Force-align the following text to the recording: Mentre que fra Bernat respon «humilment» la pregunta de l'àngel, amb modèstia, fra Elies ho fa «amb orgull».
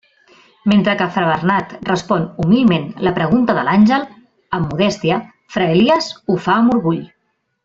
Mentre 0.69 0.93
que 1.01 1.07
fra 1.17 1.25
Bernat 1.31 1.75
respon 1.89 2.25
«humilment» 2.45 2.87
la 3.09 3.13
pregunta 3.19 3.57
de 3.59 3.67
l'àngel, 3.69 4.09
amb 4.59 4.73
modèstia, 4.73 5.21
fra 5.57 5.69
Elies 5.79 6.11
ho 6.27 6.41
fa 6.49 6.57
«amb 6.65 6.77
orgull». 6.79 7.03